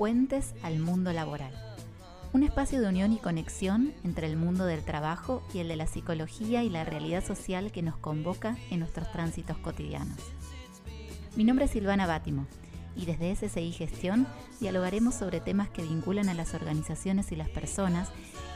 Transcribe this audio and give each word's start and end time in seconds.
Puentes 0.00 0.54
al 0.62 0.78
Mundo 0.78 1.12
Laboral, 1.12 1.52
un 2.32 2.42
espacio 2.42 2.80
de 2.80 2.88
unión 2.88 3.12
y 3.12 3.18
conexión 3.18 3.92
entre 4.02 4.28
el 4.28 4.36
mundo 4.38 4.64
del 4.64 4.82
trabajo 4.82 5.42
y 5.52 5.58
el 5.58 5.68
de 5.68 5.76
la 5.76 5.86
psicología 5.86 6.64
y 6.64 6.70
la 6.70 6.84
realidad 6.84 7.22
social 7.22 7.70
que 7.70 7.82
nos 7.82 7.98
convoca 7.98 8.56
en 8.70 8.78
nuestros 8.78 9.12
tránsitos 9.12 9.58
cotidianos. 9.58 10.16
Mi 11.36 11.44
nombre 11.44 11.66
es 11.66 11.72
Silvana 11.72 12.06
Bátimo 12.06 12.46
y 12.96 13.04
desde 13.04 13.36
SSI 13.36 13.72
Gestión 13.72 14.26
dialogaremos 14.58 15.14
sobre 15.14 15.38
temas 15.38 15.68
que 15.68 15.82
vinculan 15.82 16.30
a 16.30 16.34
las 16.34 16.54
organizaciones 16.54 17.30
y 17.30 17.36
las 17.36 17.50
personas, 17.50 18.08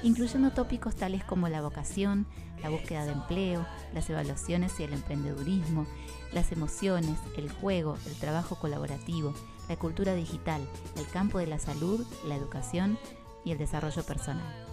incluyendo 0.03 0.53
tópicos 0.53 0.97
tales 0.97 1.25
como 1.25 1.51
la 1.51 1.61
vocación, 1.61 2.27
la 2.63 2.71
búsqueda 2.71 3.05
de 3.05 3.13
empleo, 3.13 3.67
las 3.93 4.09
evaluaciones 4.09 4.81
y 4.81 4.85
el 4.85 4.95
emprendedurismo, 4.95 5.87
las 6.33 6.53
emociones, 6.53 7.19
el 7.37 7.53
juego, 7.53 7.99
el 8.07 8.15
trabajo 8.15 8.57
colaborativo, 8.59 9.35
la 9.69 9.77
cultura 9.77 10.15
digital, 10.15 10.67
el 10.97 11.07
campo 11.09 11.39
de 11.39 11.47
la 11.47 11.59
salud, 11.59 12.07
la 12.27 12.37
educación 12.37 12.99
y 13.45 13.53
el 13.53 13.59
desarrollo 13.59 14.03
personal. 14.05 14.65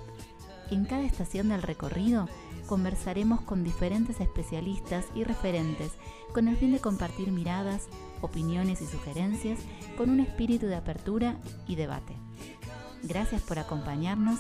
En 0.72 0.86
cada 0.86 1.04
estación 1.04 1.49
del 1.49 1.62
recorrido 1.62 2.29
conversaremos 2.66 3.41
con 3.41 3.63
diferentes 3.63 4.21
especialistas 4.21 5.05
y 5.13 5.26
referentes 5.26 5.91
con 6.34 6.48
el 6.48 6.55
fin 6.55 6.71
de 6.71 6.79
compartir 6.79 7.32
miradas, 7.32 7.88
opiniones 8.21 8.82
y 8.82 8.88
sugerencias 8.88 9.60
con 9.98 10.10
un 10.10 10.21
espíritu 10.21 10.68
de 10.68 10.76
apertura 10.76 11.35
y 11.68 11.76
debate. 11.76 12.16
Gracias 13.04 13.41
por 13.41 13.60
acompañarnos 13.60 14.40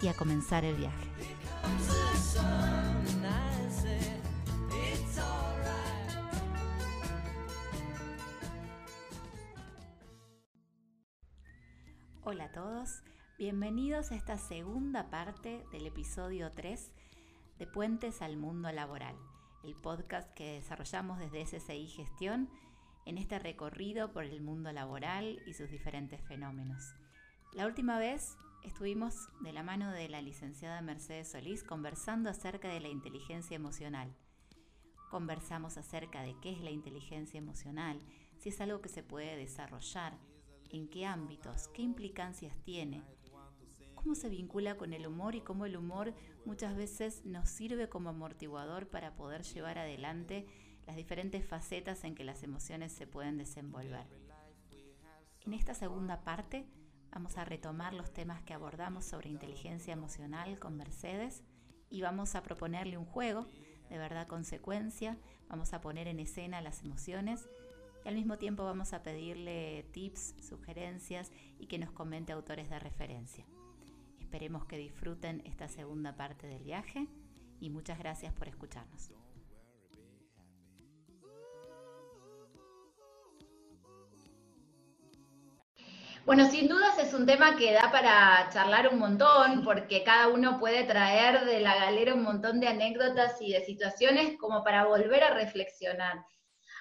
y 0.00 0.08
a 0.08 0.14
comenzar 0.14 0.64
el 0.64 0.76
viaje. 0.76 2.03
Bienvenidos 13.36 14.12
a 14.12 14.14
esta 14.14 14.38
segunda 14.38 15.10
parte 15.10 15.64
del 15.72 15.88
episodio 15.88 16.52
3 16.52 16.92
de 17.58 17.66
Puentes 17.66 18.22
al 18.22 18.36
Mundo 18.36 18.70
Laboral, 18.70 19.16
el 19.64 19.74
podcast 19.74 20.32
que 20.34 20.52
desarrollamos 20.52 21.18
desde 21.18 21.44
SSI 21.44 21.88
Gestión 21.88 22.48
en 23.06 23.18
este 23.18 23.40
recorrido 23.40 24.12
por 24.12 24.22
el 24.22 24.40
mundo 24.40 24.70
laboral 24.70 25.42
y 25.46 25.54
sus 25.54 25.68
diferentes 25.68 26.20
fenómenos. 26.22 26.94
La 27.52 27.66
última 27.66 27.98
vez 27.98 28.36
estuvimos 28.62 29.16
de 29.40 29.52
la 29.52 29.64
mano 29.64 29.90
de 29.90 30.08
la 30.08 30.22
licenciada 30.22 30.80
Mercedes 30.80 31.32
Solís 31.32 31.64
conversando 31.64 32.30
acerca 32.30 32.68
de 32.68 32.78
la 32.78 32.88
inteligencia 32.88 33.56
emocional. 33.56 34.14
Conversamos 35.10 35.76
acerca 35.76 36.22
de 36.22 36.36
qué 36.40 36.52
es 36.52 36.60
la 36.60 36.70
inteligencia 36.70 37.38
emocional, 37.38 38.00
si 38.38 38.50
es 38.50 38.60
algo 38.60 38.80
que 38.80 38.88
se 38.88 39.02
puede 39.02 39.36
desarrollar, 39.36 40.16
en 40.70 40.88
qué 40.88 41.06
ámbitos, 41.06 41.68
qué 41.68 41.82
implicancias 41.82 42.56
tiene, 42.64 43.02
cómo 44.04 44.14
se 44.14 44.28
vincula 44.28 44.76
con 44.76 44.92
el 44.92 45.06
humor 45.06 45.34
y 45.34 45.40
cómo 45.40 45.64
el 45.64 45.78
humor 45.78 46.12
muchas 46.44 46.76
veces 46.76 47.24
nos 47.24 47.48
sirve 47.48 47.88
como 47.88 48.10
amortiguador 48.10 48.86
para 48.86 49.16
poder 49.16 49.44
llevar 49.44 49.78
adelante 49.78 50.46
las 50.86 50.94
diferentes 50.94 51.42
facetas 51.46 52.04
en 52.04 52.14
que 52.14 52.22
las 52.22 52.42
emociones 52.42 52.92
se 52.92 53.06
pueden 53.06 53.38
desenvolver. 53.38 54.06
En 55.46 55.54
esta 55.54 55.72
segunda 55.72 56.22
parte 56.22 56.66
vamos 57.12 57.38
a 57.38 57.46
retomar 57.46 57.94
los 57.94 58.12
temas 58.12 58.42
que 58.42 58.52
abordamos 58.52 59.06
sobre 59.06 59.30
inteligencia 59.30 59.94
emocional 59.94 60.58
con 60.58 60.76
Mercedes 60.76 61.42
y 61.88 62.02
vamos 62.02 62.34
a 62.34 62.42
proponerle 62.42 62.98
un 62.98 63.06
juego 63.06 63.46
de 63.88 63.96
verdad 63.96 64.26
consecuencia, 64.26 65.16
vamos 65.48 65.72
a 65.72 65.80
poner 65.80 66.08
en 66.08 66.20
escena 66.20 66.60
las 66.60 66.82
emociones 66.82 67.48
y 68.04 68.08
al 68.08 68.16
mismo 68.16 68.36
tiempo 68.36 68.64
vamos 68.64 68.92
a 68.92 69.02
pedirle 69.02 69.86
tips, 69.92 70.34
sugerencias 70.46 71.32
y 71.58 71.68
que 71.68 71.78
nos 71.78 71.90
comente 71.90 72.34
autores 72.34 72.68
de 72.68 72.78
referencia. 72.78 73.46
Esperemos 74.34 74.64
que 74.64 74.76
disfruten 74.76 75.42
esta 75.46 75.68
segunda 75.68 76.16
parte 76.16 76.48
del 76.48 76.64
viaje 76.64 77.06
y 77.60 77.70
muchas 77.70 78.00
gracias 78.00 78.32
por 78.32 78.48
escucharnos. 78.48 79.12
Bueno, 86.26 86.50
sin 86.50 86.66
dudas 86.66 86.98
es 86.98 87.14
un 87.14 87.26
tema 87.26 87.54
que 87.54 87.74
da 87.74 87.92
para 87.92 88.50
charlar 88.52 88.88
un 88.92 88.98
montón, 88.98 89.62
porque 89.62 90.02
cada 90.02 90.26
uno 90.26 90.58
puede 90.58 90.82
traer 90.82 91.44
de 91.44 91.60
la 91.60 91.76
galera 91.76 92.14
un 92.14 92.24
montón 92.24 92.58
de 92.58 92.66
anécdotas 92.66 93.40
y 93.40 93.52
de 93.52 93.64
situaciones 93.64 94.36
como 94.36 94.64
para 94.64 94.86
volver 94.86 95.22
a 95.22 95.34
reflexionar. 95.34 96.26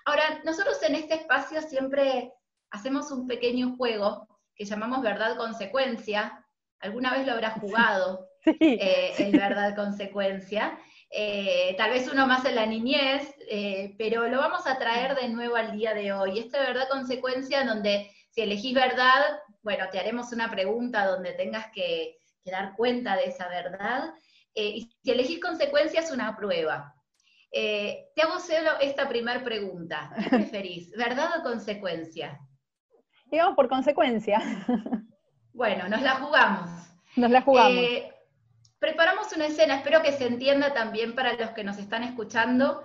Ahora, 0.06 0.42
nosotros 0.44 0.82
en 0.82 0.96
este 0.96 1.14
espacio 1.14 1.62
siempre 1.62 2.34
hacemos 2.72 3.12
un 3.12 3.28
pequeño 3.28 3.76
juego 3.78 4.28
que 4.56 4.66
llamamos 4.66 5.04
verdad-consecuencia. 5.04 6.43
Alguna 6.84 7.14
vez 7.14 7.26
lo 7.26 7.32
habrás 7.32 7.62
jugado, 7.62 8.28
eh, 8.46 9.14
el 9.18 9.32
verdad-consecuencia. 9.32 10.78
Eh, 11.10 11.76
tal 11.78 11.92
vez 11.92 12.12
uno 12.12 12.28
más 12.28 12.44
en 12.44 12.56
la 12.56 12.66
niñez, 12.66 13.34
eh, 13.50 13.96
pero 13.98 14.28
lo 14.28 14.40
vamos 14.40 14.68
a 14.68 14.78
traer 14.78 15.16
de 15.16 15.30
nuevo 15.30 15.56
al 15.56 15.78
día 15.78 15.94
de 15.94 16.12
hoy. 16.12 16.40
Esta 16.40 16.60
verdad-consecuencia 16.60 17.62
en 17.62 17.68
donde 17.68 18.12
si 18.32 18.42
elegís 18.42 18.74
verdad, 18.74 19.40
bueno, 19.62 19.86
te 19.92 20.00
haremos 20.00 20.34
una 20.34 20.52
pregunta 20.52 21.06
donde 21.06 21.32
tengas 21.32 21.68
que, 21.72 22.18
dar 22.44 22.76
cuenta 22.76 23.16
de 23.16 23.28
esa 23.28 23.48
verdad. 23.48 24.14
Y 24.54 24.92
si 25.02 25.12
elegís 25.12 25.40
consecuencias, 25.40 26.12
una 26.12 26.36
prueba. 26.36 26.94
Te 27.50 28.22
hago 28.22 28.40
solo 28.42 28.72
esta 28.82 29.08
primera 29.08 29.42
pregunta. 29.42 30.14
¿Qué 30.18 30.30
preferís, 30.30 30.92
verdad 30.98 31.40
o 31.40 31.44
consecuencia? 31.44 32.38
Digamos 33.28 33.56
por 33.56 33.70
consecuencia. 33.70 34.42
Bueno, 35.54 35.88
nos 35.88 36.02
la 36.02 36.16
jugamos. 36.16 36.70
Nos 37.16 37.32
la 37.32 37.42
jugamos. 37.42 37.78
Eh, 37.78 38.12
preparamos 38.80 39.32
una 39.34 39.46
escena, 39.46 39.78
espero 39.78 40.02
que 40.02 40.12
se 40.12 40.28
entienda 40.28 40.74
también 40.74 41.16
para 41.16 41.34
los 41.34 41.52
que 41.52 41.64
nos 41.64 41.78
están 41.78 42.04
escuchando. 42.04 42.84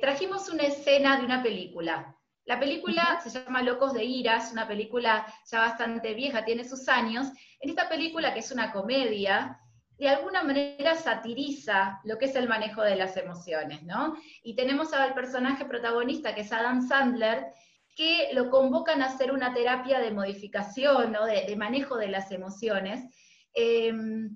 trajimos 0.00 0.48
una 0.48 0.64
escena 0.64 1.18
de 1.18 1.24
una 1.24 1.42
película. 1.42 2.16
La 2.44 2.58
película 2.58 3.20
se 3.22 3.30
llama 3.30 3.62
Locos 3.62 3.92
de 3.92 4.04
Ira, 4.04 4.38
es 4.38 4.50
una 4.50 4.66
película 4.66 5.24
ya 5.48 5.60
bastante 5.60 6.14
vieja, 6.14 6.44
tiene 6.44 6.64
sus 6.64 6.88
años. 6.88 7.28
En 7.60 7.70
esta 7.70 7.88
película, 7.88 8.34
que 8.34 8.40
es 8.40 8.50
una 8.50 8.72
comedia, 8.72 9.60
de 10.00 10.08
alguna 10.08 10.42
manera 10.42 10.96
satiriza 10.96 12.00
lo 12.04 12.18
que 12.18 12.24
es 12.24 12.34
el 12.34 12.48
manejo 12.48 12.82
de 12.82 12.96
las 12.96 13.16
emociones, 13.16 13.82
¿no? 13.82 14.16
Y 14.42 14.56
tenemos 14.56 14.92
al 14.94 15.14
personaje 15.14 15.66
protagonista, 15.66 16.34
que 16.34 16.40
es 16.40 16.52
Adam 16.52 16.80
Sandler, 16.88 17.52
que 18.00 18.30
lo 18.32 18.48
convocan 18.48 19.02
a 19.02 19.08
hacer 19.08 19.30
una 19.30 19.52
terapia 19.52 20.00
de 20.00 20.10
modificación, 20.10 21.12
¿no? 21.12 21.26
de, 21.26 21.54
manejo 21.54 21.98
de 21.98 22.08
las 22.08 22.32
emociones. 22.32 23.04
Em, 23.52 24.34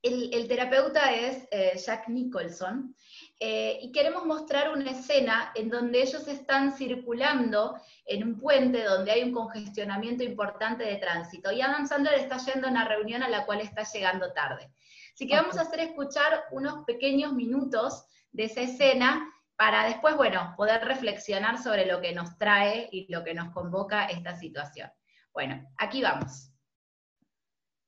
el, 0.00 0.48
terapeuta 0.48 1.12
es 1.12 1.46
eh, 1.50 1.74
Jack 1.76 2.08
Nicholson, 2.08 2.96
eh, 3.38 3.78
y 3.82 3.92
queremos 3.92 4.24
mostrar 4.24 4.72
una 4.72 4.92
escena 4.92 5.52
en 5.54 5.68
donde 5.68 6.00
ellos 6.00 6.26
están 6.26 6.72
circulando 6.72 7.76
en 8.06 8.24
un 8.24 8.40
puente 8.40 8.82
donde 8.82 9.12
hay 9.12 9.22
un 9.24 9.32
congestionamiento 9.32 10.24
importante 10.24 10.84
de 10.84 10.96
tránsito 10.96 11.52
y 11.52 11.60
Adam 11.60 11.86
Sandler 11.86 12.14
está 12.14 12.38
yendo 12.38 12.66
a 12.66 12.70
una 12.70 12.88
reunión 12.88 13.22
a 13.22 13.28
la 13.28 13.44
cual 13.44 13.60
está 13.60 13.82
llegando 13.82 14.32
tarde. 14.32 14.72
Así 15.12 15.28
que 15.28 15.36
vamos 15.36 15.58
a 15.58 15.62
hacer 15.62 15.80
escuchar 15.80 16.44
unos 16.50 16.86
pequeños 16.86 17.34
minutos 17.34 18.06
de 18.30 18.44
esa 18.44 18.62
escena 18.62 19.28
para 19.62 19.84
después, 19.84 20.16
bueno, 20.16 20.54
poder 20.56 20.84
reflexionar 20.84 21.62
sobre 21.62 21.86
lo 21.86 22.00
que 22.00 22.12
nos 22.12 22.36
trae 22.36 22.88
y 22.90 23.06
lo 23.12 23.22
que 23.22 23.32
nos 23.32 23.52
convoca 23.52 24.06
esta 24.06 24.34
situación. 24.34 24.90
Bueno, 25.32 25.62
aquí 25.78 26.02
vamos. 26.02 26.50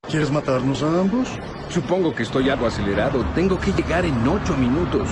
¿Quieres 0.08 0.30
matarnos 0.30 0.84
a 0.84 1.00
ambos? 1.00 1.28
Supongo 1.70 2.14
que 2.14 2.22
estoy 2.22 2.48
algo 2.48 2.68
acelerado. 2.68 3.24
Tengo 3.34 3.58
que 3.58 3.72
llegar 3.72 4.04
en 4.04 4.16
ocho 4.28 4.56
minutos. 4.56 5.08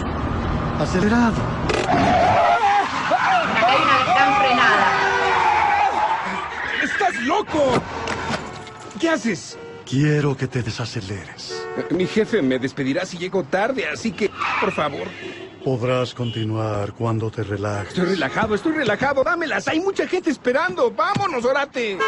Acelerado. 0.79 1.43
Acá 1.89 3.67
hay 3.67 3.83
una 3.83 4.15
gran 4.15 4.37
frenada. 4.41 4.87
¡Estás 6.85 7.21
loco! 7.23 7.83
¿Qué 9.01 9.09
haces? 9.09 9.59
Quiero 9.85 10.37
que 10.37 10.47
te 10.47 10.63
desaceleres. 10.63 11.67
Mi 11.91 12.07
jefe 12.07 12.41
me 12.41 12.61
despedirá 12.61 13.05
si 13.05 13.19
llego 13.19 13.43
tarde, 13.43 13.89
así 13.89 14.13
que, 14.13 14.31
por 14.61 14.71
favor. 14.71 15.09
Podrás 15.65 16.13
continuar 16.13 16.93
cuando 16.93 17.31
te 17.31 17.45
relajes. 17.45 17.91
Estoy 17.91 18.15
relajado, 18.15 18.55
estoy 18.57 18.73
relajado. 18.73 19.23
Dámelas. 19.23 19.69
Hay 19.69 19.81
mucha 19.81 20.09
gente 20.09 20.31
esperando. 20.31 20.91
Vámonos, 20.91 21.45
orate. 21.45 21.99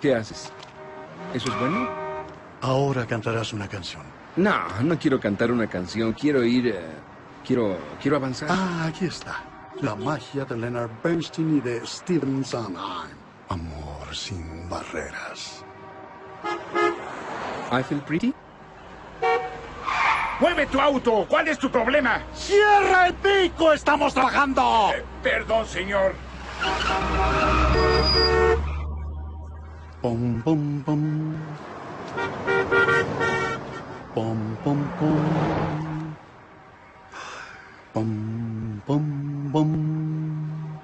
¿Qué 0.00 0.14
haces? 0.14 0.50
¿Eso 1.32 1.48
es 1.48 1.60
bueno? 1.60 1.88
Ahora 2.60 3.06
cantarás 3.06 3.52
una 3.52 3.68
canción. 3.68 4.02
No, 4.36 4.54
no 4.82 4.98
quiero 4.98 5.20
cantar 5.20 5.52
una 5.52 5.68
canción. 5.68 6.12
Quiero 6.12 6.42
ir... 6.42 6.66
Eh, 6.68 6.80
quiero... 7.46 7.78
quiero 8.02 8.16
avanzar. 8.16 8.48
Ah, 8.50 8.86
aquí 8.88 9.04
está. 9.04 9.44
La 9.80 9.94
magia 9.94 10.44
de 10.44 10.56
Leonard 10.56 10.90
Bernstein 11.02 11.58
y 11.58 11.60
de 11.60 11.86
Stephen 11.86 12.44
Sondheim. 12.44 13.16
Amor 13.48 14.14
sin 14.14 14.68
barreras. 14.68 15.64
I 17.70 17.82
feel 17.82 18.00
pretty. 18.00 18.34
¡Mueve 20.40 20.66
tu 20.66 20.80
auto! 20.80 21.26
¿Cuál 21.28 21.48
es 21.48 21.58
tu 21.58 21.70
problema? 21.70 22.20
¡Cierra 22.34 23.06
el 23.06 23.14
pico! 23.14 23.72
¡Estamos 23.72 24.12
trabajando! 24.12 24.90
Eh, 24.94 25.04
perdón, 25.22 25.66
señor. 25.66 26.14
Pom, 30.02 30.42
pom, 30.42 30.82
pom. 30.82 31.32
Pom, 34.14 34.56
pom, 34.62 34.88
pom. 34.98 36.16
Pom, 37.92 38.80
pom, 38.86 39.52
pom. 39.52 40.80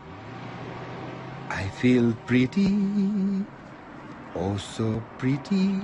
I 1.50 1.68
feel 1.80 2.14
pretty. 2.26 3.44
Oh, 4.34 4.56
so 4.56 5.02
pretty. 5.18 5.80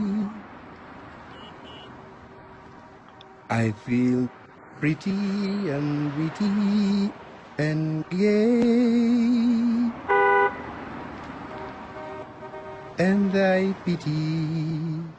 I 3.51 3.73
feel 3.73 4.29
pretty 4.77 5.69
and 5.69 6.15
witty 6.17 7.15
and 7.59 8.05
gay. 8.11 9.93
And 12.99 13.37
I 13.37 13.75
pity 13.85 15.15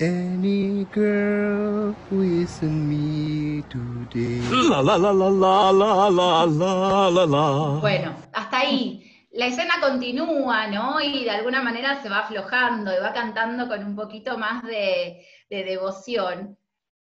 any 0.00 0.86
girl 0.86 1.96
who 2.08 2.22
isn't 2.22 2.88
me 2.88 3.62
today. 3.62 4.40
La 4.50 4.80
la 4.80 4.96
la 4.96 5.12
la 5.12 5.70
la 5.70 5.70
la 5.70 6.08
la 6.10 6.44
la 6.44 7.08
la 7.08 7.24
la. 7.24 7.80
Bueno, 7.80 8.16
hasta 8.32 8.60
ahí. 8.60 9.28
La 9.32 9.46
escena 9.46 9.74
continúa, 9.80 10.66
¿no? 10.68 11.00
Y 11.00 11.24
de 11.24 11.30
alguna 11.30 11.62
manera 11.62 12.02
se 12.02 12.08
va 12.08 12.20
aflojando 12.20 12.92
y 12.94 13.00
va 13.00 13.12
cantando 13.12 13.68
con 13.68 13.84
un 13.84 13.94
poquito 13.96 14.38
más 14.38 14.62
de, 14.64 15.26
de 15.50 15.64
devoción. 15.64 16.58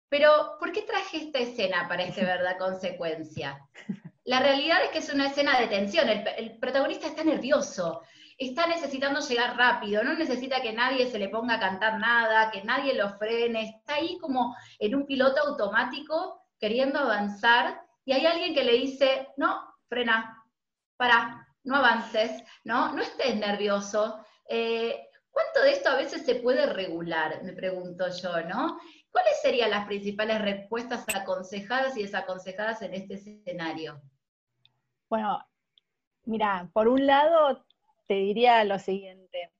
Pero, 0.09 0.57
¿por 0.59 0.71
qué 0.71 0.83
traje 0.83 1.17
esta 1.17 1.39
escena 1.39 1.87
para 1.87 2.03
este 2.03 2.23
verdad 2.25 2.57
consecuencia? 2.57 3.67
La 4.23 4.39
realidad 4.39 4.83
es 4.83 4.89
que 4.89 4.99
es 4.99 5.13
una 5.13 5.27
escena 5.27 5.59
de 5.59 5.67
tensión. 5.67 6.09
El, 6.09 6.27
el 6.37 6.57
protagonista 6.57 7.07
está 7.07 7.23
nervioso, 7.23 8.01
está 8.37 8.67
necesitando 8.67 9.19
llegar 9.19 9.55
rápido, 9.55 10.03
no 10.03 10.13
necesita 10.13 10.61
que 10.61 10.73
nadie 10.73 11.09
se 11.09 11.19
le 11.19 11.29
ponga 11.29 11.55
a 11.55 11.59
cantar 11.59 11.99
nada, 11.99 12.51
que 12.51 12.63
nadie 12.63 12.93
lo 12.93 13.17
frene, 13.17 13.77
está 13.77 13.95
ahí 13.95 14.17
como 14.19 14.55
en 14.79 14.95
un 14.95 15.05
piloto 15.05 15.41
automático 15.41 16.41
queriendo 16.59 16.99
avanzar 16.99 17.81
y 18.05 18.13
hay 18.13 18.25
alguien 18.25 18.53
que 18.53 18.63
le 18.63 18.73
dice, 18.73 19.29
no, 19.37 19.75
frena, 19.87 20.43
para, 20.95 21.47
no 21.63 21.75
avances, 21.75 22.43
no, 22.63 22.93
no 22.93 23.01
estés 23.01 23.35
nervioso. 23.35 24.23
Eh, 24.47 25.07
¿Cuánto 25.31 25.63
de 25.63 25.71
esto 25.71 25.89
a 25.89 25.95
veces 25.95 26.25
se 26.25 26.35
puede 26.35 26.65
regular? 26.67 27.43
Me 27.43 27.53
pregunto 27.53 28.07
yo, 28.09 28.41
¿no? 28.41 28.79
¿Cuáles 29.15 29.41
serían 29.41 29.69
las 29.69 29.85
principales 29.85 30.41
respuestas 30.41 31.05
aconsejadas 31.15 31.95
y 31.95 32.01
desaconsejadas 32.01 32.81
en 32.81 32.93
este 32.93 33.13
escenario? 33.13 34.01
Bueno, 35.07 35.41
mira, 36.25 36.69
por 36.73 36.89
un 36.89 37.07
lado 37.07 37.65
te 38.07 38.15
diría 38.15 38.61
lo 38.65 38.77
siguiente. 38.77 39.53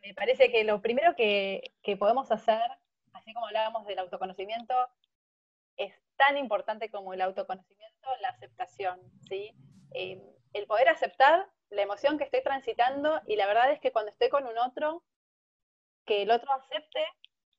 Me 0.00 0.14
parece 0.14 0.48
que 0.52 0.62
lo 0.62 0.80
primero 0.80 1.16
que, 1.16 1.72
podemos 1.98 2.30
hacer, 2.30 2.62
así 3.14 3.34
como 3.34 3.48
hablábamos 3.48 3.84
del 3.84 3.98
autoconocimiento, 3.98 4.76
es 5.76 5.92
tan 6.16 6.36
importante 6.36 6.88
como 6.88 7.14
el 7.14 7.22
autoconocimiento, 7.22 8.08
la 8.20 8.28
aceptación, 8.28 9.00
¿sí? 9.28 9.56
Eh, 9.90 10.22
el 10.52 10.68
poder 10.68 10.88
aceptar 10.88 11.50
la 11.70 11.82
emoción 11.82 12.16
que 12.16 12.22
estoy 12.22 12.44
transitando 12.44 13.20
y 13.26 13.34
la 13.34 13.48
verdad 13.48 13.72
es 13.72 13.80
que 13.80 13.90
cuando 13.90 14.12
estoy 14.12 14.28
con 14.28 14.46
un 14.46 14.56
otro, 14.56 15.02
que 16.06 16.22
el 16.22 16.30
otro 16.30 16.52
acepte 16.52 17.04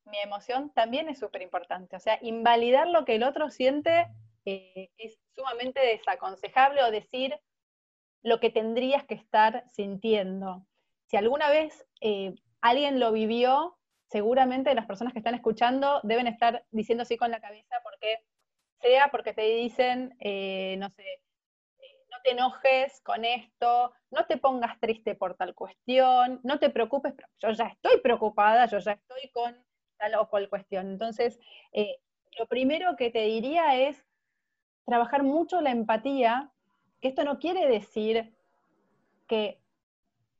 mi 0.06 0.20
emoción 0.20 0.72
también 0.72 1.10
es 1.10 1.20
súper 1.20 1.42
importante. 1.42 1.96
O 1.96 2.00
sea, 2.00 2.20
invalidar 2.22 2.88
lo 2.88 3.06
que 3.06 3.16
el 3.16 3.24
otro 3.24 3.50
siente 3.50 4.08
eh, 4.46 4.90
es 4.98 5.20
sumamente 5.36 5.80
desaconsejable 5.80 6.84
o 6.84 6.92
decir 6.92 7.40
lo 8.24 8.40
que 8.40 8.50
tendrías 8.50 9.04
que 9.06 9.16
estar 9.16 9.66
sintiendo. 9.72 10.66
Si 11.08 11.18
alguna 11.18 11.50
vez 11.50 11.86
eh, 12.02 12.36
alguien 12.62 13.00
lo 13.00 13.12
vivió, 13.12 13.78
seguramente 14.10 14.74
las 14.74 14.86
personas 14.86 15.14
que 15.14 15.20
están 15.20 15.36
escuchando 15.36 16.00
deben 16.04 16.28
estar 16.28 16.66
diciendo 16.72 17.06
sí 17.06 17.18
con 17.18 17.32
la 17.32 17.42
cabeza 17.42 17.76
porque 17.84 18.24
sea 18.82 19.10
porque 19.12 19.34
te 19.34 19.44
dicen, 19.44 20.16
eh, 20.20 20.76
no 20.78 20.90
sé, 20.90 21.06
no 22.12 22.18
te 22.24 22.32
enojes 22.32 23.02
con 23.02 23.26
esto, 23.26 23.94
no 24.12 24.26
te 24.26 24.38
pongas 24.38 24.80
triste 24.80 25.16
por 25.16 25.36
tal 25.36 25.54
cuestión, 25.54 26.40
no 26.44 26.60
te 26.60 26.70
preocupes, 26.70 27.14
yo 27.40 27.52
ya 27.52 27.66
estoy 27.66 28.00
preocupada, 28.02 28.68
yo 28.68 28.80
ya 28.80 28.94
estoy 28.94 29.30
con 29.32 29.56
tal 29.98 30.16
o 30.16 30.30
cual 30.30 30.50
cuestión. 30.50 30.88
Entonces, 30.88 31.40
eh, 31.74 31.98
lo 32.38 32.48
primero 32.48 32.96
que 32.96 33.12
te 33.12 33.24
diría 33.24 33.76
es 33.76 34.06
trabajar 34.86 35.24
mucho 35.24 35.62
la 35.62 35.72
empatía, 35.72 36.52
que 37.02 37.10
esto 37.10 37.24
no 37.24 37.40
quiere 37.40 37.68
decir 37.68 38.36
que 39.28 39.60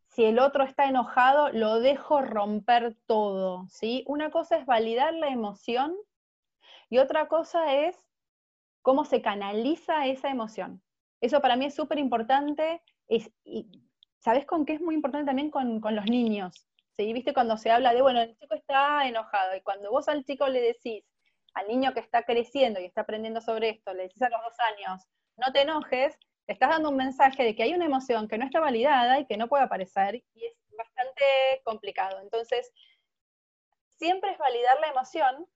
si 0.08 0.24
el 0.24 0.40
otro 0.40 0.64
está 0.64 0.86
enojado, 0.86 1.50
lo 1.52 1.80
dejo 1.80 2.22
romper 2.22 2.96
todo, 3.06 3.68
¿sí? 3.68 4.04
Una 4.08 4.32
cosa 4.32 4.58
es 4.58 4.66
validar 4.66 5.14
la 5.14 5.28
emoción 5.28 5.96
y 6.90 7.00
otra 7.00 7.28
cosa 7.28 7.74
es 7.74 7.98
cómo 8.82 9.04
se 9.04 9.22
canaliza 9.22 10.06
esa 10.06 10.30
emoción. 10.30 10.82
Eso 11.20 11.42
para 11.42 11.56
mí 11.56 11.66
es 11.66 11.76
súper 11.76 11.98
importante. 11.98 12.82
Y, 13.10 13.26
¿Sabes 14.20 14.46
con 14.46 14.66
qué 14.66 14.74
es 14.74 14.82
muy 14.82 14.96
importante 14.96 15.26
también 15.26 15.52
con, 15.52 15.82
con 15.82 15.96
los 15.96 16.06
niños? 16.06 16.68
¿Sí? 16.98 17.14
¿Viste 17.14 17.34
cuando 17.34 17.58
se 17.58 17.72
habla 17.72 17.94
de, 17.94 18.02
bueno, 18.02 18.22
el 18.22 18.36
chico 18.38 18.56
está 18.56 19.08
enojado 19.08 19.56
y 19.56 19.62
cuando 19.62 19.92
vos 19.92 20.08
al 20.08 20.24
chico 20.24 20.48
le 20.48 20.62
decís, 20.62 21.04
al 21.54 21.68
niño 21.68 21.94
que 21.94 22.02
está 22.02 22.24
creciendo 22.24 22.80
y 22.80 22.86
está 22.86 23.02
aprendiendo 23.02 23.42
sobre 23.42 23.70
esto, 23.70 23.94
le 23.94 24.04
decís 24.04 24.22
a 24.22 24.30
los 24.30 24.42
dos 24.42 24.60
años, 24.60 25.04
no 25.38 25.52
te 25.54 25.62
enojes, 25.62 26.18
te 26.46 26.54
estás 26.54 26.70
dando 26.70 26.90
un 26.90 26.98
mensaje 26.98 27.44
de 27.44 27.56
que 27.56 27.64
hay 27.64 27.74
una 27.74 27.86
emoción 27.86 28.28
que 28.28 28.38
no 28.38 28.46
está 28.46 28.60
validada 28.60 29.20
y 29.20 29.26
que 29.26 29.38
no 29.38 29.48
puede 29.48 29.64
aparecer 29.64 30.16
y 30.16 30.46
es 30.46 30.54
bastante 30.78 31.24
complicado. 31.64 32.20
Entonces, 32.22 32.72
siempre 33.98 34.32
es 34.32 34.38
validar 34.38 34.80
la 34.80 34.88
emoción, 34.88 35.48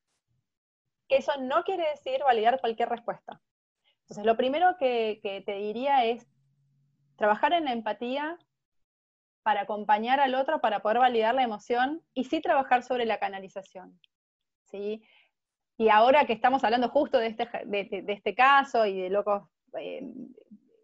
que 1.08 1.18
eso 1.18 1.34
no 1.40 1.64
quiere 1.64 1.90
decir 1.90 2.22
validar 2.24 2.60
cualquier 2.60 2.90
respuesta. 2.90 3.42
Entonces, 4.02 4.26
lo 4.26 4.38
primero 4.38 4.78
que 4.80 5.20
te 5.46 5.54
diría 5.54 6.06
es 6.06 6.28
trabajar 7.18 7.54
en 7.54 7.66
la 7.66 7.74
empatía, 7.74 8.38
para 9.44 9.62
acompañar 9.62 10.20
al 10.20 10.36
otro, 10.36 10.62
para 10.62 10.82
poder 10.82 11.00
validar 11.00 11.36
la 11.36 11.44
emoción 11.44 12.02
y 12.14 12.26
sí 12.26 12.42
trabajar 12.42 12.84
sobre 12.84 13.06
la 13.06 13.20
canalización. 13.20 14.00
¿sí? 14.66 15.02
Y 15.78 15.90
ahora 15.90 16.26
que 16.26 16.34
estamos 16.34 16.64
hablando 16.64 16.90
justo 16.90 17.18
de 17.18 17.28
este, 17.28 17.48
de, 17.66 18.04
este 18.08 18.36
caso 18.36 18.86
y 18.86 19.02
de 19.02 19.10
locos 19.10 19.44
eh, 19.80 20.02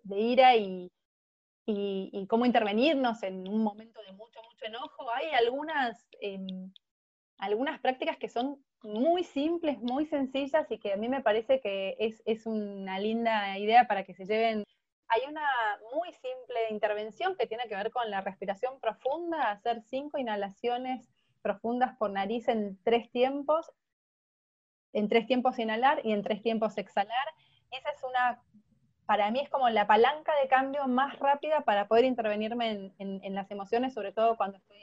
de 0.03 0.19
ira 0.19 0.55
y, 0.55 0.91
y, 1.65 2.25
cómo 2.27 2.45
intervenirnos 2.45 3.23
en 3.23 3.47
un 3.47 3.63
momento 3.63 4.01
de 4.03 4.13
mucho, 4.13 4.39
mucho 4.43 4.65
enojo, 4.65 5.09
hay 5.11 5.31
algunas, 5.31 6.07
em, 6.21 6.71
algunas 7.39 7.79
prácticas 7.79 8.17
que 8.17 8.29
son 8.29 8.63
muy 8.83 9.23
simples, 9.23 9.79
muy 9.79 10.05
sencillas 10.05 10.69
y 10.69 10.77
que 10.77 10.93
a 10.93 10.97
mí 10.97 11.09
me 11.09 11.21
parece 11.21 11.59
que 11.59 11.95
es, 11.99 12.21
es 12.25 12.45
una 12.45 12.99
linda 12.99 13.57
idea 13.57 13.87
para 13.87 14.03
que 14.03 14.13
se 14.13 14.25
lleven 14.25 14.63
hay 15.07 15.21
una 15.29 15.47
muy 15.93 16.11
simple 16.13 16.69
intervención 16.69 17.35
que 17.35 17.47
tiene 17.47 17.67
que 17.67 17.75
ver 17.75 17.91
con 17.91 18.09
la 18.09 18.21
respiración 18.21 18.79
profunda, 18.79 19.51
hacer 19.51 19.81
cinco 19.83 20.17
inhalaciones 20.17 21.07
profundas 21.41 21.95
por 21.97 22.09
nariz 22.09 22.47
en 22.47 22.77
tres 22.83 23.11
tiempos, 23.11 23.71
en 24.93 25.07
tres 25.09 25.27
tiempos 25.27 25.59
inhalar 25.59 26.01
y 26.03 26.11
en 26.11 26.23
tres 26.23 26.41
tiempos 26.41 26.77
exhalar. 26.77 27.27
esa 27.69 27.89
es 27.89 28.03
una, 28.03 28.41
para 29.05 29.29
mí 29.29 29.41
es 29.41 29.49
como 29.49 29.69
la 29.69 29.85
palanca 29.85 30.33
de 30.41 30.47
cambio 30.47 30.87
más 30.87 31.19
rápida 31.19 31.61
para 31.61 31.87
poder 31.87 32.05
intervenirme 32.05 32.91
en, 32.97 33.35
las 33.35 33.51
emociones, 33.51 33.93
sobre 33.93 34.11
todo 34.11 34.37
cuando 34.37 34.57
estoy 34.57 34.79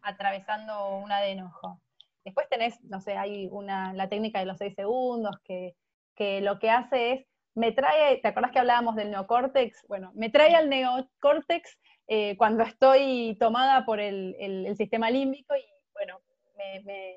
atravesando 0.00 0.96
una 0.96 1.20
de 1.20 1.30
enojo. 1.30 1.80
Después 2.24 2.48
tenés, 2.48 2.82
no 2.84 3.00
sé, 3.00 3.16
hay 3.16 3.48
una, 3.50 3.92
la 3.92 4.08
técnica 4.08 4.40
de 4.40 4.46
los 4.46 4.58
seis 4.58 4.74
segundos 4.74 5.38
que, 5.44 5.76
que 6.16 6.40
lo 6.40 6.58
que 6.58 6.70
hace 6.70 7.12
es 7.12 7.26
me 7.54 7.72
trae, 7.72 8.18
¿te 8.18 8.28
acuerdas 8.28 8.52
que 8.52 8.58
hablábamos 8.58 8.96
del 8.96 9.10
neocórtex? 9.10 9.86
Bueno, 9.88 10.12
me 10.14 10.30
trae 10.30 10.54
al 10.54 10.68
neocórtex 10.68 11.78
eh, 12.08 12.36
cuando 12.36 12.62
estoy 12.62 13.36
tomada 13.38 13.84
por 13.84 14.00
el, 14.00 14.74
sistema 14.76 15.10
límbico 15.10 15.54
y 15.56 15.64
bueno, 15.92 16.20
me, 16.56 17.16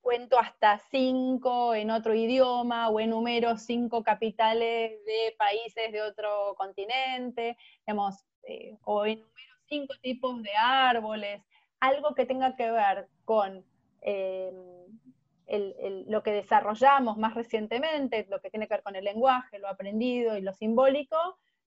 cuento 0.00 0.38
hasta 0.38 0.78
cinco 0.90 1.74
en 1.74 1.90
otro 1.90 2.14
idioma 2.14 2.88
o 2.88 3.00
enumero 3.00 3.56
cinco 3.56 4.02
capitales 4.02 4.92
de 5.04 5.34
países 5.38 5.92
de 5.92 6.02
otro 6.02 6.54
continente, 6.56 7.56
digamos, 7.86 8.16
eh, 8.42 8.76
o 8.82 9.06
enumero 9.06 9.54
cinco 9.68 9.94
tipos 10.02 10.42
de 10.42 10.50
árboles, 10.56 11.42
algo 11.80 12.14
que 12.14 12.26
tenga 12.26 12.56
que 12.56 12.70
ver 12.70 13.08
con 13.24 13.64
eh, 14.02 14.52
lo 16.06 16.22
que 16.22 16.32
desarrollamos 16.32 17.18
más 17.18 17.34
recientemente, 17.34 18.26
lo 18.30 18.40
que 18.40 18.50
tiene 18.50 18.66
que 18.66 18.74
ver 18.74 18.82
con 18.82 18.96
el 18.96 19.04
lenguaje, 19.04 19.58
lo 19.58 19.68
aprendido 19.68 20.36
y 20.36 20.42
lo 20.42 20.52
simbólico, 20.52 21.16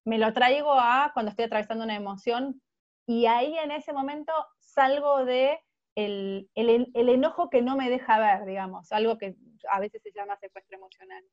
me 0.04 0.18
lo 0.18 0.32
traigo 0.32 0.72
a 0.72 1.10
cuando 1.12 1.30
estoy 1.30 1.46
atravesando 1.46 1.84
una 1.84 1.96
emoción 1.96 2.60
y 3.06 3.26
ahí 3.26 3.56
en 3.58 3.70
ese 3.70 3.92
momento 3.92 4.32
salgo 4.58 5.24
de 5.24 5.60
el, 5.94 6.48
enojo 6.54 7.48
que 7.48 7.62
no 7.62 7.76
me 7.76 7.88
deja 7.88 8.18
ver, 8.18 8.44
digamos, 8.44 8.92
algo 8.92 9.16
que 9.16 9.36
a 9.70 9.80
veces 9.80 10.02
se 10.02 10.12
llama 10.12 10.36
secuestro 10.36 10.76
emocional. 10.76 11.24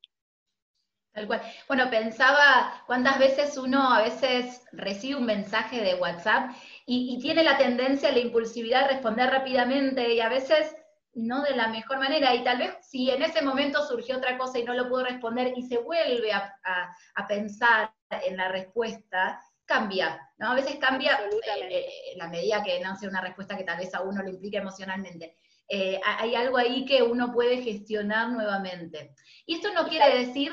Tal 1.12 1.26
cual. 1.26 1.42
Bueno, 1.68 1.90
pensaba 1.90 2.82
cuántas 2.86 3.18
veces 3.18 3.56
uno 3.56 3.92
a 3.92 4.02
veces 4.02 4.64
recibe 4.72 5.16
un 5.16 5.26
mensaje 5.26 5.80
de 5.80 5.94
WhatsApp 5.94 6.50
y, 6.86 7.20
tiene 7.20 7.44
la 7.44 7.56
tendencia, 7.56 8.10
la 8.10 8.18
impulsividad 8.18 8.82
de 8.82 8.94
responder 8.94 9.30
rápidamente 9.30 10.14
y 10.14 10.20
a 10.20 10.28
veces 10.28 10.74
no 11.14 11.42
de 11.42 11.54
la 11.56 11.68
mejor 11.68 11.98
manera. 11.98 12.34
Y 12.34 12.44
tal 12.44 12.58
vez 12.58 12.74
si 12.82 13.10
en 13.10 13.22
ese 13.22 13.42
momento 13.42 13.86
surgió 13.86 14.16
otra 14.16 14.36
cosa 14.38 14.58
y 14.58 14.64
no 14.64 14.74
lo 14.74 14.88
pudo 14.88 15.04
responder 15.04 15.52
y 15.56 15.62
se 15.62 15.78
vuelve 15.78 16.32
a, 16.32 16.54
a- 16.64 16.94
a 17.14 17.26
pensar 17.26 17.92
en 18.10 18.36
la 18.36 18.48
respuesta, 18.48 19.40
cambia, 19.64 20.20
¿no? 20.38 20.50
A 20.50 20.54
veces 20.54 20.76
cambia 20.76 21.18
eh, 21.20 21.68
eh, 21.70 21.86
en 22.12 22.18
la 22.18 22.28
medida 22.28 22.62
que 22.62 22.80
no 22.80 22.96
sea 22.96 23.08
una 23.08 23.20
respuesta 23.22 23.56
que 23.56 23.64
tal 23.64 23.78
vez 23.78 23.94
a 23.94 24.02
uno 24.02 24.22
lo 24.22 24.28
implique 24.28 24.58
emocionalmente. 24.58 25.36
Eh, 25.68 25.98
ha- 26.04 26.20
hay 26.22 26.34
algo 26.34 26.58
ahí 26.58 26.84
que 26.84 27.02
uno 27.02 27.32
puede 27.32 27.62
gestionar 27.62 28.28
nuevamente. 28.30 29.14
Y 29.46 29.54
esto 29.56 29.72
no 29.72 29.88
quiere 29.88 30.18
decir 30.18 30.52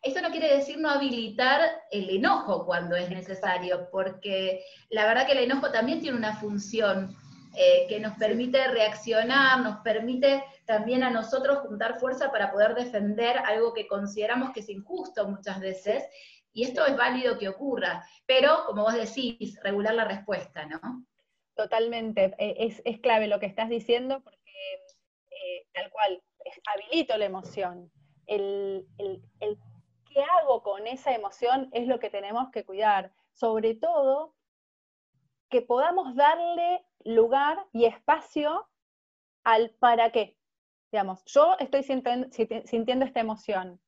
eso 0.00 0.20
no 0.22 0.30
quiere 0.30 0.54
decir 0.56 0.78
no 0.78 0.88
habilitar 0.90 1.60
el 1.90 2.08
enojo 2.10 2.64
cuando 2.64 2.94
es 2.94 3.10
necesario, 3.10 3.88
porque 3.90 4.64
la 4.90 5.04
verdad 5.06 5.26
que 5.26 5.32
el 5.32 5.38
enojo 5.40 5.72
también 5.72 6.00
tiene 6.00 6.16
una 6.16 6.36
función 6.36 7.16
eh, 7.60 7.86
que 7.88 7.98
nos 7.98 8.14
permite 8.16 8.68
reaccionar, 8.68 9.60
nos 9.60 9.78
permite 9.78 10.44
también 10.64 11.02
a 11.02 11.10
nosotros 11.10 11.58
juntar 11.58 11.98
fuerza 11.98 12.30
para 12.30 12.52
poder 12.52 12.74
defender 12.74 13.36
algo 13.38 13.72
que 13.74 13.88
consideramos 13.88 14.52
que 14.52 14.60
es 14.60 14.68
injusto 14.68 15.26
muchas 15.28 15.58
veces, 15.60 16.04
y 16.52 16.62
esto 16.64 16.86
es 16.86 16.96
válido 16.96 17.36
que 17.38 17.48
ocurra, 17.48 18.04
pero 18.26 18.64
como 18.66 18.82
vos 18.84 18.94
decís, 18.94 19.58
regular 19.62 19.94
la 19.94 20.04
respuesta, 20.04 20.66
¿no? 20.66 21.04
Totalmente, 21.56 22.34
eh, 22.38 22.54
es, 22.58 22.80
es 22.84 23.00
clave 23.00 23.26
lo 23.26 23.40
que 23.40 23.46
estás 23.46 23.68
diciendo 23.68 24.20
porque 24.22 24.38
eh, 25.30 25.66
tal 25.72 25.90
cual, 25.90 26.22
habilito 26.72 27.16
la 27.16 27.24
emoción. 27.26 27.90
El, 28.26 28.86
el- 28.98 29.22
el 29.40 29.58
qué 30.12 30.22
hago 30.40 30.62
con 30.62 30.86
esa 30.86 31.12
emoción 31.14 31.68
es 31.72 31.86
lo 31.86 31.98
que 31.98 32.10
tenemos 32.10 32.50
que 32.50 32.64
cuidar. 32.64 33.12
Sobre 33.32 33.74
todo, 33.74 34.34
que 35.50 35.62
podamos 35.62 36.14
darle 36.14 36.84
lugar 37.14 37.66
y 37.72 37.86
espacio 37.86 38.68
al 39.44 39.70
para 39.80 40.10
qué. 40.12 40.36
Digamos, 40.92 41.24
yo 41.26 41.56
estoy 41.58 41.82
sintiendo, 41.82 42.28
sinti- 42.28 42.66
sintiendo 42.66 43.04
esta 43.04 43.20
emoción. 43.20 43.80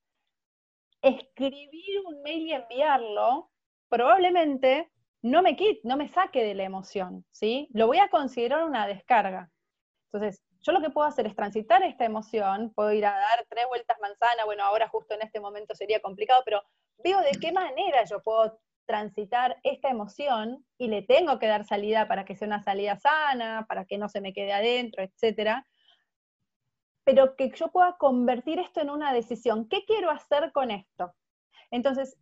Escribir 1.03 2.01
un 2.07 2.23
mail 2.23 2.47
y 2.47 2.53
enviarlo 2.53 3.51
probablemente 3.89 4.91
no 5.23 5.43
me 5.43 5.57
quite, 5.57 5.81
no 5.85 5.97
me 5.97 6.09
saque 6.09 6.43
de 6.45 6.55
la 6.55 6.65
emoción, 6.65 7.25
¿sí? 7.31 7.69
Lo 7.73 7.87
voy 7.87 7.99
a 7.99 8.09
considerar 8.09 8.65
una 8.65 8.87
descarga. 8.87 9.51
Entonces, 10.13 10.43
yo 10.61 10.73
lo 10.73 10.81
que 10.81 10.91
puedo 10.91 11.07
hacer 11.09 11.27
es 11.27 11.37
transitar 11.37 11.83
esta 11.83 12.05
emoción, 12.05 12.73
puedo 12.75 12.93
ir 12.93 13.07
a 13.07 13.13
dar 13.13 13.47
tres 13.49 13.67
vueltas 13.69 13.99
manzana, 14.01 14.45
bueno, 14.45 14.65
ahora 14.65 14.89
justo 14.89 15.15
en 15.15 15.23
este 15.23 15.41
momento 15.41 15.75
sería 15.75 16.01
complicado, 16.01 16.43
pero 16.45 16.63
veo 16.99 17.21
de 17.21 17.33
qué 17.41 17.53
manera 17.53 18.05
yo 18.05 18.21
puedo 18.23 18.61
transitar 18.87 19.59
esta 19.63 19.89
emoción 19.89 20.65
y 20.79 20.89
le 20.89 21.03
tengo 21.03 21.39
que 21.39 21.47
dar 21.47 21.65
salida 21.65 22.09
para 22.09 22.25
que 22.25 22.35
sea 22.37 22.49
una 22.49 22.63
salida 22.63 22.97
sana, 22.97 23.67
para 23.69 23.85
que 23.85 23.99
no 23.99 24.09
se 24.09 24.21
me 24.21 24.33
quede 24.33 24.53
adentro, 24.53 25.03
etcétera. 25.03 25.67
Pero 27.05 27.37
que 27.37 27.51
yo 27.51 27.69
pueda 27.69 27.97
convertir 27.99 28.59
esto 28.59 28.81
en 28.81 28.91
una 28.91 29.13
decisión. 29.13 29.69
¿Qué 29.69 29.85
quiero 29.87 30.11
hacer 30.11 30.53
con 30.53 30.71
esto? 30.71 31.13
Entonces, 31.71 32.17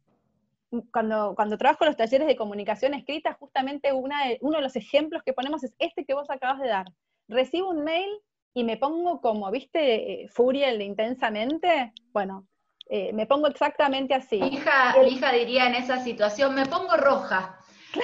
cuando, 0.92 1.34
cuando 1.34 1.56
trabajo 1.58 1.84
en 1.84 1.88
los 1.88 1.96
talleres 1.96 2.26
de 2.26 2.36
comunicación 2.36 2.94
escrita, 2.94 3.34
justamente 3.34 3.92
una 3.92 4.26
de- 4.28 4.38
uno 4.42 4.56
de 4.58 4.62
los 4.62 4.76
ejemplos 4.76 5.22
que 5.24 5.32
ponemos 5.32 5.64
es 5.64 5.74
este 5.78 6.04
que 6.04 6.14
vos 6.14 6.28
acabas 6.30 6.60
de 6.60 6.68
dar. 6.68 6.86
Recibo 7.28 7.70
un 7.70 7.84
mail 7.84 8.10
y 8.54 8.64
me 8.64 8.76
pongo 8.76 9.20
como, 9.20 9.50
¿viste? 9.50 10.24
eh, 10.24 10.28
Furia 10.28 10.72
intensamente. 10.74 11.92
Bueno, 12.12 12.46
eh, 12.88 13.12
me 13.12 13.26
pongo 13.26 13.46
exactamente 13.48 14.14
así. 14.14 14.40
Mi 14.40 14.48
hija, 14.54 14.92
El- 14.96 15.08
hija 15.08 15.32
diría 15.32 15.66
en 15.66 15.74
esa 15.74 15.98
situación, 16.00 16.54
me 16.54 16.66
pongo 16.66 16.96
roja, 16.96 17.58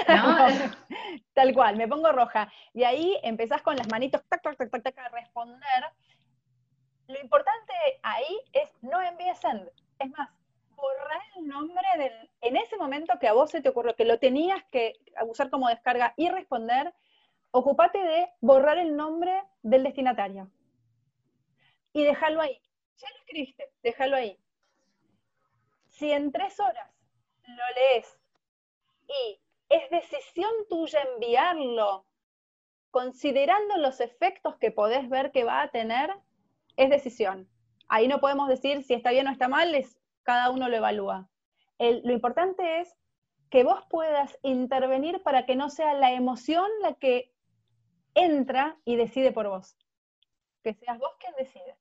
¿no? 0.08 0.36
Tal 1.34 1.54
cual, 1.54 1.76
me 1.76 1.88
pongo 1.88 2.12
roja. 2.12 2.50
Y 2.72 2.84
ahí 2.84 3.18
empezás 3.22 3.62
con 3.62 3.76
las 3.76 3.88
manitos, 3.88 4.22
tac, 4.28 4.42
tac, 4.42 4.56
tac, 4.56 4.70
tac, 4.70 4.82
tac, 4.82 4.98
a 4.98 5.08
responder. 5.08 5.84
Lo 7.06 7.20
importante 7.20 7.72
ahí 8.02 8.40
es 8.52 8.68
no 8.82 9.00
envíes 9.00 9.38
send. 9.38 9.68
Es 9.98 10.10
más, 10.10 10.28
borrar 10.74 11.20
el 11.36 11.46
nombre 11.46 11.86
del, 11.98 12.30
en 12.40 12.56
ese 12.56 12.76
momento 12.76 13.18
que 13.18 13.28
a 13.28 13.32
vos 13.32 13.50
se 13.50 13.60
te 13.62 13.68
ocurrió, 13.68 13.94
que 13.94 14.04
lo 14.04 14.18
tenías 14.18 14.62
que 14.70 14.94
usar 15.26 15.50
como 15.50 15.68
descarga 15.68 16.12
y 16.16 16.28
responder, 16.28 16.92
ocupate 17.52 17.98
de 17.98 18.28
borrar 18.40 18.78
el 18.78 18.96
nombre 18.96 19.42
del 19.62 19.82
destinatario. 19.82 20.50
Y 21.92 22.02
déjalo 22.04 22.40
ahí. 22.40 22.60
Ya 22.96 23.08
lo 23.10 23.16
escribiste, 23.18 23.70
déjalo 23.82 24.16
ahí. 24.16 24.38
Si 25.94 26.10
en 26.10 26.32
tres 26.32 26.58
horas 26.58 26.90
lo 27.46 27.64
lees 27.76 28.18
y 29.06 29.40
es 29.68 29.88
decisión 29.90 30.50
tuya 30.68 31.00
enviarlo, 31.14 32.04
considerando 32.90 33.76
los 33.76 34.00
efectos 34.00 34.56
que 34.56 34.72
podés 34.72 35.08
ver 35.08 35.30
que 35.30 35.44
va 35.44 35.62
a 35.62 35.70
tener, 35.70 36.10
es 36.76 36.90
decisión. 36.90 37.48
Ahí 37.86 38.08
no 38.08 38.20
podemos 38.20 38.48
decir 38.48 38.82
si 38.82 38.94
está 38.94 39.10
bien 39.10 39.28
o 39.28 39.30
está 39.30 39.46
mal, 39.46 39.72
es, 39.74 39.96
cada 40.24 40.50
uno 40.50 40.68
lo 40.68 40.76
evalúa. 40.76 41.28
El- 41.78 42.02
lo 42.04 42.12
importante 42.12 42.80
es 42.80 42.96
que 43.50 43.62
vos 43.62 43.84
puedas 43.88 44.36
intervenir 44.42 45.22
para 45.22 45.46
que 45.46 45.54
no 45.54 45.70
sea 45.70 45.94
la 45.94 46.10
emoción 46.12 46.68
la 46.82 46.94
que 46.94 47.32
entra 48.14 48.76
y 48.84 48.96
decide 48.96 49.30
por 49.30 49.48
vos. 49.48 49.76
Que 50.64 50.74
seas 50.74 50.98
vos 50.98 51.12
quien 51.20 51.34
decide. 51.36 51.76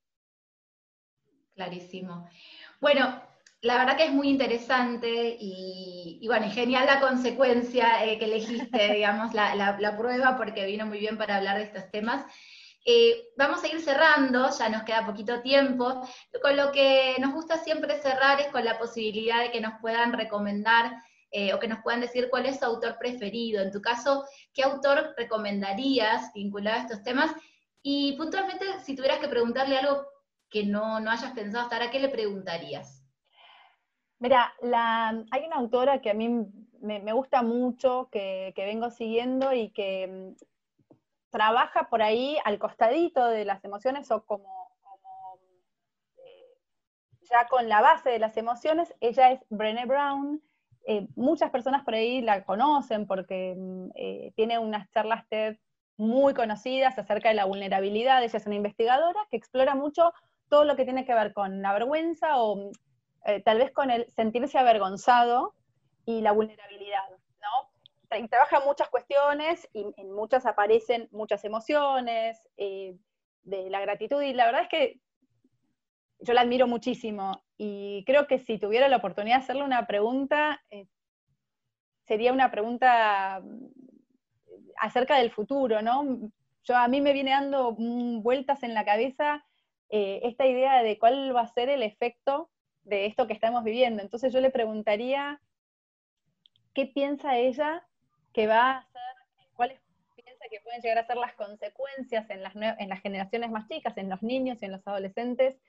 Clarísimo. 1.56 2.28
Bueno, 2.80 3.22
la 3.64 3.78
verdad 3.78 3.98
que 3.98 4.06
es 4.06 4.12
muy 4.14 4.30
interesante 4.30 5.38
y, 5.40 6.20
y 6.22 6.28
bueno, 6.28 6.46
y 6.48 6.52
genial 6.52 6.86
la 6.86 7.00
consecuencia 7.00 8.06
eh, 8.06 8.20
que 8.20 8.26
elegiste, 8.26 8.94
digamos, 8.94 9.34
la, 9.34 9.56
la- 9.56 9.78
la 9.80 9.98
prueba, 9.98 10.38
porque 10.38 10.66
vino 10.66 10.86
muy 10.86 11.00
bien 11.00 11.18
para 11.18 11.38
hablar 11.38 11.58
de 11.58 11.64
estos 11.64 11.90
temas. 11.92 12.26
Eh, 12.86 13.30
vamos 13.38 13.64
a 13.64 13.68
ir 13.70 13.80
cerrando, 13.82 14.50
ya 14.58 14.70
nos 14.70 14.84
queda 14.84 15.06
poquito 15.06 15.42
tiempo. 15.42 16.02
Con 16.42 16.58
lo 16.58 16.72
que 16.74 17.16
nos 17.20 17.34
gusta 17.34 17.58
siempre 17.58 18.02
cerrar 18.02 18.42
es 18.42 18.48
con 18.48 18.66
la 18.66 18.78
posibilidad 18.78 19.42
de 19.42 19.52
que 19.52 19.62
nos 19.62 19.80
puedan 19.82 20.14
recomendar 20.14 20.92
eh, 21.32 21.54
o 21.54 21.60
que 21.60 21.68
nos 21.70 21.80
puedan 21.82 22.02
decir 22.02 22.28
cuál 22.30 22.46
es 22.46 22.60
su 22.60 22.66
autor 22.66 22.98
preferido. 23.00 23.62
En 23.62 23.72
tu 23.72 23.82
caso, 23.82 24.26
¿qué 24.54 24.64
autor 24.64 25.14
recomendarías 25.18 26.34
vinculado 26.34 26.78
a 26.78 26.82
estos 26.82 27.04
temas? 27.04 27.32
Y 27.82 28.14
puntualmente, 28.18 28.66
si 28.84 28.96
tuvieras 28.96 29.20
que 29.20 29.30
preguntarle 29.30 29.78
algo 29.78 30.06
que 30.50 30.66
no, 30.66 31.00
no 31.00 31.10
hayas 31.12 31.32
pensado 31.34 31.64
hasta 31.64 31.78
ahora, 31.78 31.92
¿qué 31.92 32.00
le 32.00 32.10
preguntarías? 32.10 33.03
Mira, 34.24 34.54
hay 34.62 35.46
una 35.46 35.58
autora 35.58 36.00
que 36.00 36.10
a 36.10 36.14
mí 36.14 36.30
me, 36.80 37.12
gusta 37.12 37.42
mucho, 37.42 38.08
que, 38.10 38.54
vengo 38.56 38.90
siguiendo 38.90 39.52
y 39.52 39.72
que 39.72 40.08
mm, 40.08 40.96
trabaja 41.30 41.90
por 41.90 42.02
ahí 42.02 42.38
al 42.46 42.58
costadito 42.58 43.28
de 43.28 43.44
las 43.44 43.66
emociones 43.66 44.10
o 44.12 44.24
como, 44.24 44.72
eh, 46.16 46.58
ya 47.30 47.50
con 47.50 47.68
la 47.68 47.82
base 47.82 48.12
de 48.12 48.20
las 48.20 48.38
emociones. 48.38 48.96
Ella 49.02 49.32
es 49.32 49.42
Brené 49.50 49.86
Brown. 49.86 50.42
Eh, 50.88 51.06
muchas 51.18 51.52
personas 51.52 51.84
por 51.84 51.94
ahí 51.94 52.22
la 52.22 52.46
conocen 52.46 53.06
porque 53.06 53.56
mm, 53.58 53.90
eh, 53.96 54.32
tiene 54.38 54.58
unas 54.58 54.90
charlas 54.92 55.28
TED 55.28 55.58
muy 55.98 56.34
conocidas 56.34 56.98
acerca 56.98 57.28
de 57.28 57.36
la 57.36 57.44
vulnerabilidad. 57.44 58.24
Ella 58.24 58.38
es 58.38 58.46
una 58.46 58.56
investigadora 58.56 59.20
que 59.30 59.36
explora 59.36 59.76
mucho 59.76 60.14
todo 60.48 60.64
lo 60.64 60.78
que 60.78 60.86
tiene 60.86 61.04
que 61.04 61.14
ver 61.14 61.34
con 61.34 61.62
la 61.62 61.74
vergüenza 61.74 62.42
o 62.42 62.72
eh, 63.26 63.42
tal 63.42 63.58
vez 63.58 63.72
con 63.72 63.90
el 63.90 64.10
sentirse 64.12 64.58
avergonzado 64.58 65.54
y 66.06 66.22
la 66.22 66.34
vulnerabilidad, 66.34 67.10
¿no? 67.42 68.18
Y 68.20 68.28
trabaja 68.28 68.60
muchas 68.60 68.90
cuestiones 68.90 69.68
y 69.74 69.86
en 69.96 70.12
muchas 70.12 70.46
aparecen 70.46 71.08
muchas 71.12 71.44
emociones, 71.46 72.38
eh, 72.58 72.98
de 73.44 73.70
la 73.70 73.82
gratitud, 73.82 74.22
y 74.22 74.34
la 74.34 74.46
verdad 74.46 74.64
es 74.64 74.70
que 74.70 75.00
yo 76.20 76.34
la 76.34 76.42
admiro 76.42 76.68
muchísimo 76.68 77.44
y 77.58 78.04
creo 78.06 78.28
que 78.28 78.40
si 78.40 78.58
tuviera 78.58 78.88
la 78.88 78.98
oportunidad 78.98 79.38
de 79.38 79.44
hacerle 79.44 79.64
una 79.64 79.88
pregunta, 79.88 80.62
eh, 80.70 80.88
sería 82.06 82.32
una 82.32 82.52
pregunta 82.52 83.42
mm, 83.44 83.68
acerca 84.78 85.18
del 85.18 85.32
futuro, 85.32 85.82
¿no? 85.82 86.30
Yo 86.64 86.78
a 86.78 86.88
mí 86.88 87.02
me 87.02 87.14
viene 87.14 87.32
dando 87.32 87.76
mm, 87.78 88.22
vueltas 88.22 88.64
en 88.64 88.74
la 88.74 88.86
cabeza 88.86 89.46
esta 89.96 90.48
idea 90.48 90.82
de 90.82 90.98
cuál 90.98 91.36
va 91.36 91.42
a 91.42 91.54
ser 91.54 91.70
el 91.70 91.84
efecto 91.84 92.50
de 92.84 93.06
esto 93.06 93.28
que 93.28 93.34
estamos 93.34 93.64
viviendo. 93.64 94.02
Entonces 94.02 94.34
yo 94.34 94.42
le 94.42 94.50
preguntaría, 94.50 95.42
¿qué 96.74 96.86
piensa 96.86 97.38
ella 97.38 97.86
que 98.34 98.48
va 98.48 98.78
a 98.78 98.88
ser, 98.92 99.48
cuáles 99.56 99.80
piensa 100.16 100.46
que 100.50 100.62
pueden 100.62 100.82
llegar 100.82 100.98
a 100.98 101.08
ser 101.08 101.18
las 101.18 101.34
consecuencias 101.36 102.30
en 102.30 102.44
las, 102.44 102.56
en 102.56 102.90
las 102.90 103.02
generaciones 103.02 103.52
más 103.52 103.68
chicas, 103.68 103.98
en 103.98 104.10
los 104.10 104.22
niños 104.24 104.62
y 104.62 104.66
en 104.66 104.72
los 104.72 104.88
adolescentes 104.88 105.60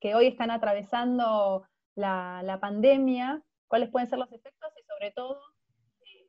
que 0.00 0.14
hoy 0.14 0.28
están 0.28 0.50
atravesando 0.50 1.66
la, 1.94 2.42
la 2.42 2.60
pandemia? 2.60 3.42
¿Cuáles 3.68 3.90
pueden 3.90 4.08
ser 4.08 4.18
los 4.18 4.32
efectos 4.32 4.72
y 4.78 4.84
sobre 4.84 5.10
todo, 5.10 5.40
eh, 6.02 6.28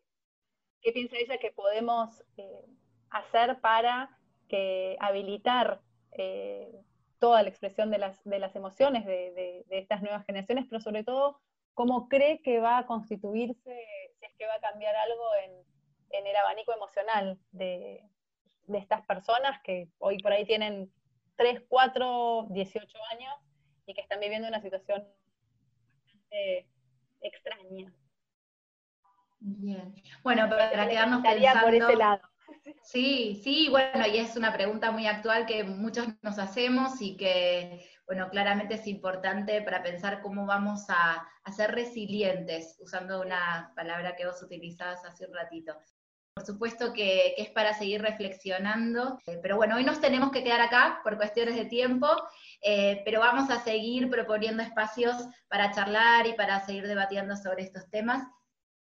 qué 0.81 0.91
piensa 0.91 1.17
ella 1.17 1.37
que 1.37 1.51
podemos 1.51 2.23
eh, 2.37 2.65
hacer 3.09 3.59
para 3.61 4.17
que 4.47 4.97
habilitar 4.99 5.81
eh, 6.11 6.81
toda 7.25 7.41
la 7.41 7.49
expresión 7.49 7.89
de 7.89 7.97
las, 7.97 8.23
de 8.23 8.37
las 8.37 8.55
emociones 8.55 9.03
de, 9.03 9.63
de, 9.67 9.79
estas 9.79 10.03
nuevas 10.03 10.23
generaciones, 10.27 10.67
pero 10.69 10.79
sobre 10.79 11.03
todo, 11.03 11.41
cómo 11.73 12.07
cree 12.07 12.39
que 12.43 12.59
va 12.59 12.77
a 12.77 12.85
constituirse, 12.85 13.87
si 14.19 14.25
es 14.27 14.31
que 14.37 14.45
va 14.45 14.53
a 14.53 14.59
cambiar 14.59 14.95
algo 14.95 15.23
en, 15.43 15.51
en 16.19 16.27
el 16.27 16.35
abanico 16.35 16.71
emocional 16.71 17.39
de, 17.51 18.03
de 18.67 18.77
estas 18.77 19.03
personas 19.07 19.59
que 19.63 19.89
hoy 19.97 20.19
por 20.19 20.33
ahí 20.33 20.45
tienen 20.45 20.93
3, 21.35 21.63
4, 21.67 22.45
18 22.51 22.97
años 23.09 23.33
y 23.87 23.95
que 23.95 24.01
están 24.01 24.19
viviendo 24.19 24.47
una 24.47 24.61
situación 24.61 25.03
bastante 26.03 26.67
extraña. 27.21 27.91
Bien. 29.39 29.95
Bueno, 30.21 30.47
para 30.47 30.87
quedarnos 30.87 31.23
pensando... 31.23 31.65
por 31.65 31.73
ese 31.73 31.95
lado. 31.95 32.21
Sí, 32.83 33.41
sí, 33.43 33.69
bueno, 33.69 34.07
y 34.07 34.17
es 34.17 34.35
una 34.35 34.53
pregunta 34.53 34.91
muy 34.91 35.07
actual 35.07 35.45
que 35.45 35.63
muchos 35.63 36.07
nos 36.21 36.39
hacemos 36.39 37.01
y 37.01 37.15
que, 37.17 37.87
bueno, 38.07 38.29
claramente 38.29 38.75
es 38.75 38.87
importante 38.87 39.61
para 39.61 39.83
pensar 39.83 40.21
cómo 40.21 40.45
vamos 40.45 40.85
a, 40.89 41.27
a 41.43 41.51
ser 41.51 41.71
resilientes, 41.71 42.77
usando 42.79 43.21
una 43.21 43.71
palabra 43.75 44.15
que 44.15 44.25
vos 44.25 44.41
utilizabas 44.41 45.03
hace 45.05 45.25
un 45.25 45.33
ratito. 45.33 45.75
Por 46.35 46.45
supuesto 46.45 46.91
que, 46.91 47.33
es 47.37 47.49
para 47.51 47.73
seguir 47.73 48.01
reflexionando, 48.01 49.19
eh, 49.25 49.39
pero 49.41 49.55
bueno, 49.55 49.77
hoy 49.77 49.85
nos 49.85 50.01
tenemos 50.01 50.31
que 50.31 50.43
quedar 50.43 50.59
acá 50.59 50.99
por 51.01 51.15
cuestiones 51.15 51.55
de 51.55 51.63
tiempo, 51.63 52.07
eh, 52.61 53.01
pero 53.05 53.21
vamos 53.21 53.49
a 53.49 53.63
seguir 53.63 54.09
proponiendo 54.09 54.61
espacios 54.61 55.15
para 55.47 55.71
charlar 55.71 56.27
y 56.27 56.33
para 56.33 56.59
seguir 56.65 56.87
debatiendo 56.87 57.37
sobre 57.37 57.63
estos 57.63 57.89
temas. 57.89 58.27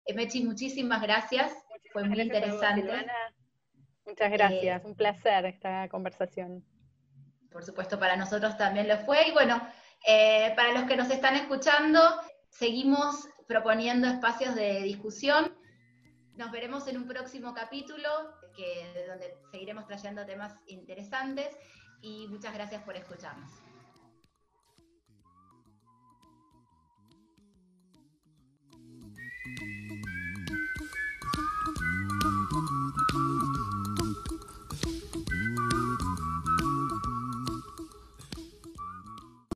Eh, 0.05 0.15
Mechi, 0.15 0.43
muchísimas 0.43 1.01
gracias, 1.01 1.53
fue 1.93 2.03
muy 2.03 2.21
interesante. 2.21 3.07
Muchas 4.07 4.33
eh, 4.33 4.37
gracias, 4.37 4.85
un 4.85 4.95
placer 4.95 5.47
esta 5.47 5.89
conversación. 5.89 6.65
Por 7.51 7.65
supuesto, 7.65 7.99
para 7.99 8.17
nosotros 8.17 8.57
también 8.57 8.89
lo 8.89 8.99
fue. 8.99 9.29
Y 9.29 9.33
bueno, 9.33 9.61
eh, 10.07 10.53
para 10.57 10.73
los 10.73 10.85
que 10.85 10.97
nos 10.97 11.11
están 11.11 11.37
escuchando, 11.37 12.01
seguimos 12.51 13.29
proponiendo 13.47 14.09
espacios 14.09 14.55
de 14.55 14.83
discusión. 14.83 15.57
Nos 16.37 16.51
veremos 16.51 16.89
en 16.89 16.97
un 16.97 17.07
próximo 17.07 17.55
capítulo, 17.55 18.09
donde 19.09 19.37
seguiremos 19.51 19.87
trayendo 19.87 20.27
temas 20.27 20.59
interesantes. 20.67 21.57
Y 22.03 22.27
muchas 22.29 22.53
gracias 22.53 22.83
por 22.83 22.97
escucharnos. 22.97 23.51